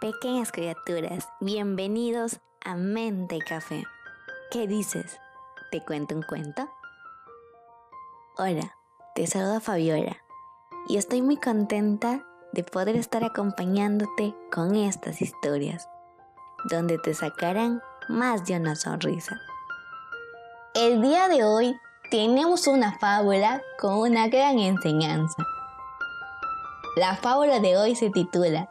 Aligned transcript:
Pequeñas 0.00 0.52
criaturas, 0.52 1.28
bienvenidos 1.40 2.38
a 2.64 2.76
Mente 2.76 3.40
Café. 3.40 3.82
¿Qué 4.48 4.68
dices? 4.68 5.18
¿Te 5.72 5.84
cuento 5.84 6.14
un 6.14 6.22
cuento? 6.22 6.68
Hola, 8.36 8.76
te 9.16 9.26
saluda 9.26 9.58
Fabiola 9.58 10.16
y 10.86 10.98
estoy 10.98 11.20
muy 11.20 11.36
contenta 11.36 12.24
de 12.52 12.62
poder 12.62 12.94
estar 12.94 13.24
acompañándote 13.24 14.36
con 14.52 14.76
estas 14.76 15.20
historias, 15.20 15.88
donde 16.70 16.98
te 16.98 17.12
sacarán 17.12 17.82
más 18.08 18.46
de 18.46 18.54
una 18.54 18.76
sonrisa. 18.76 19.40
El 20.76 21.02
día 21.02 21.26
de 21.26 21.42
hoy 21.42 21.76
tenemos 22.12 22.68
una 22.68 22.96
fábula 23.00 23.62
con 23.80 23.94
una 23.94 24.28
gran 24.28 24.60
enseñanza. 24.60 25.44
La 26.94 27.16
fábula 27.16 27.58
de 27.58 27.76
hoy 27.76 27.96
se 27.96 28.10
titula 28.10 28.70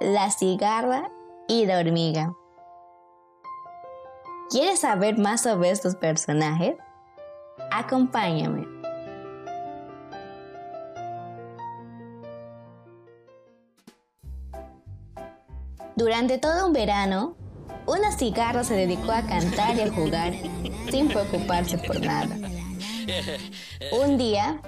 La 0.00 0.30
cigarra 0.30 1.10
y 1.48 1.64
la 1.64 1.78
hormiga. 1.78 2.34
¿Quieres 4.50 4.80
saber 4.80 5.16
más 5.16 5.40
sobre 5.40 5.70
estos 5.70 5.96
personajes? 5.96 6.76
Acompáñame. 7.72 8.66
Durante 15.96 16.36
todo 16.36 16.66
un 16.66 16.74
verano, 16.74 17.34
una 17.86 18.12
cigarra 18.12 18.64
se 18.64 18.74
dedicó 18.74 19.12
a 19.12 19.22
cantar 19.22 19.76
y 19.76 19.80
a 19.80 19.90
jugar 19.90 20.34
sin 20.90 21.08
preocuparse 21.08 21.78
por 21.78 22.04
nada. 22.04 22.36
Un 23.92 24.18
día, 24.18 24.60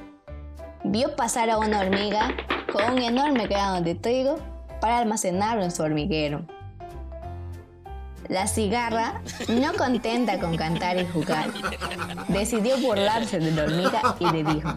vio 0.84 1.14
pasar 1.16 1.50
a 1.50 1.58
una 1.58 1.80
hormiga 1.80 2.34
con 2.72 2.94
un 2.94 3.02
enorme 3.02 3.46
grano 3.46 3.82
de 3.82 3.94
trigo 3.94 4.57
para 4.80 4.98
almacenarlo 4.98 5.62
en 5.62 5.70
su 5.70 5.82
hormiguero. 5.82 6.46
La 8.28 8.46
cigarra, 8.46 9.22
no 9.48 9.72
contenta 9.74 10.38
con 10.38 10.56
cantar 10.56 10.98
y 10.98 11.06
jugar, 11.06 11.50
decidió 12.28 12.76
burlarse 12.78 13.38
de 13.38 13.52
la 13.52 13.64
hormiga 13.64 14.16
y 14.20 14.30
le 14.30 14.44
dijo, 14.44 14.68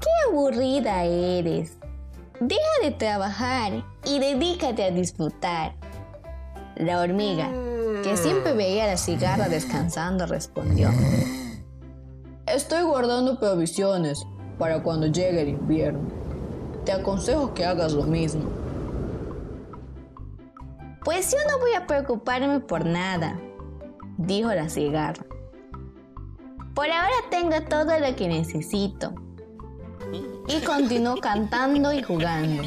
¡Qué 0.00 0.30
aburrida 0.30 1.02
eres! 1.04 1.76
Deja 2.38 2.60
de 2.82 2.92
trabajar 2.92 3.84
y 4.04 4.20
dedícate 4.20 4.84
a 4.84 4.90
disfrutar. 4.90 5.74
La 6.76 7.00
hormiga, 7.00 7.48
que 8.04 8.16
siempre 8.16 8.52
veía 8.52 8.84
a 8.84 8.88
la 8.88 8.96
cigarra 8.96 9.48
descansando, 9.48 10.26
respondió, 10.26 10.90
Estoy 12.46 12.82
guardando 12.82 13.40
provisiones 13.40 14.24
para 14.58 14.82
cuando 14.82 15.06
llegue 15.06 15.42
el 15.42 15.48
invierno. 15.48 16.23
Te 16.84 16.92
aconsejo 16.92 17.54
que 17.54 17.64
hagas 17.64 17.92
lo 17.92 18.02
mismo. 18.02 18.44
Pues 21.02 21.30
yo 21.32 21.38
no 21.50 21.58
voy 21.58 21.72
a 21.74 21.86
preocuparme 21.86 22.60
por 22.60 22.84
nada, 22.84 23.38
dijo 24.18 24.52
la 24.52 24.68
cigarra. 24.68 25.24
Por 26.74 26.90
ahora 26.90 27.14
tengo 27.30 27.60
todo 27.68 27.98
lo 27.98 28.16
que 28.16 28.28
necesito. 28.28 29.14
Y 30.46 30.60
continuó 30.60 31.16
cantando 31.16 31.92
y 31.92 32.02
jugando. 32.02 32.62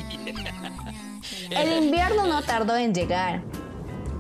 El 1.52 1.84
invierno 1.84 2.26
no 2.26 2.42
tardó 2.42 2.76
en 2.76 2.94
llegar 2.94 3.44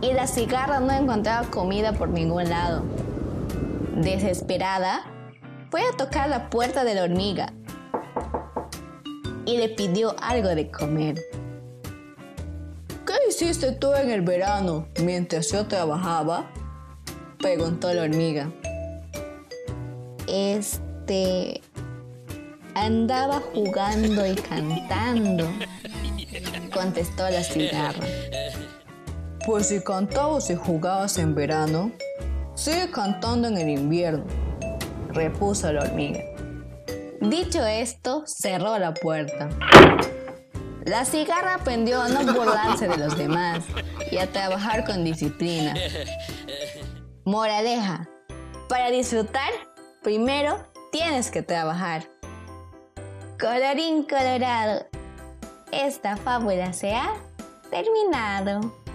y 0.01 0.13
la 0.13 0.27
cigarra 0.27 0.79
no 0.79 0.93
encontraba 0.93 1.47
comida 1.49 1.93
por 1.93 2.09
ningún 2.09 2.49
lado. 2.49 2.83
Desesperada, 3.95 5.01
fue 5.71 5.81
a 5.81 5.97
tocar 5.97 6.29
la 6.29 6.49
puerta 6.49 6.83
de 6.83 6.93
la 6.93 7.03
hormiga 7.03 7.51
y 9.47 9.57
le 9.57 9.69
pidió 9.69 10.15
algo 10.21 10.49
de 10.49 10.69
comer. 10.69 11.15
¿Qué 13.05 13.13
hiciste 13.29 13.71
tú 13.71 13.93
en 13.93 14.11
el 14.11 14.21
verano 14.21 14.87
mientras 15.01 15.49
yo 15.51 15.65
trabajaba? 15.65 16.51
Preguntó 17.39 17.91
la 17.93 18.03
hormiga. 18.03 18.51
Este... 20.27 21.61
Andaba 22.75 23.41
jugando 23.55 24.27
y 24.27 24.35
cantando, 24.35 25.49
contestó 26.71 27.27
la 27.27 27.41
cigarra. 27.41 28.05
Pues 29.47 29.69
si 29.69 29.79
cantabas 29.83 30.51
y 30.51 30.55
jugabas 30.55 31.17
en 31.17 31.33
verano, 31.33 31.91
sigue 32.53 32.91
cantando 32.91 33.47
en 33.47 33.57
el 33.57 33.69
invierno, 33.69 34.25
repuso 35.11 35.73
la 35.73 35.85
hormiga. 35.85 36.36
Dicho 37.29 37.65
esto, 37.65 38.23
cerró 38.25 38.79
la 38.79 38.93
puerta. 38.93 39.49
La 40.85 41.03
cigarra 41.03 41.55
aprendió 41.55 42.01
a 42.01 42.07
no 42.07 42.33
burlarse 42.33 42.87
de 42.87 42.95
los 42.95 43.17
demás 43.17 43.65
y 44.09 44.17
a 44.17 44.31
trabajar 44.31 44.85
con 44.85 45.03
disciplina. 45.03 45.73
Moraleja, 47.25 48.07
para 48.69 48.91
disfrutar, 48.91 49.49
primero 50.03 50.57
tienes 50.93 51.29
que 51.29 51.41
trabajar. 51.41 52.09
Colorín 53.37 54.03
colorado, 54.03 54.85
esta 55.73 56.15
fábula 56.15 56.71
se 56.71 56.93
ha 56.93 57.13
terminado. 57.69 58.86